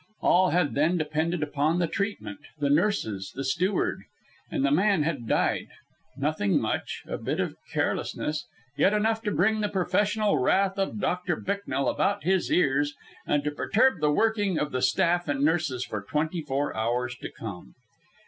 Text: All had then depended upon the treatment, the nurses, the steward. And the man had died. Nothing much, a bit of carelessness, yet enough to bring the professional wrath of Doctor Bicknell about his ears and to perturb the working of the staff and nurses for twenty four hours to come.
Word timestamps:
All 0.23 0.49
had 0.49 0.73
then 0.73 0.97
depended 0.97 1.43
upon 1.43 1.77
the 1.77 1.85
treatment, 1.85 2.39
the 2.57 2.71
nurses, 2.71 3.31
the 3.35 3.43
steward. 3.43 4.01
And 4.49 4.65
the 4.65 4.71
man 4.71 5.03
had 5.03 5.27
died. 5.27 5.67
Nothing 6.17 6.59
much, 6.59 7.03
a 7.05 7.19
bit 7.19 7.39
of 7.39 7.55
carelessness, 7.71 8.47
yet 8.75 8.95
enough 8.95 9.21
to 9.21 9.31
bring 9.31 9.61
the 9.61 9.69
professional 9.69 10.39
wrath 10.39 10.79
of 10.79 10.99
Doctor 10.99 11.35
Bicknell 11.35 11.87
about 11.87 12.23
his 12.23 12.51
ears 12.51 12.95
and 13.27 13.43
to 13.43 13.51
perturb 13.51 13.99
the 13.99 14.09
working 14.11 14.57
of 14.57 14.71
the 14.71 14.81
staff 14.81 15.27
and 15.27 15.45
nurses 15.45 15.85
for 15.85 16.01
twenty 16.01 16.41
four 16.41 16.75
hours 16.75 17.15
to 17.17 17.29
come. 17.31 17.75